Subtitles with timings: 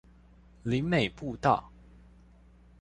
[0.63, 1.69] 林美步道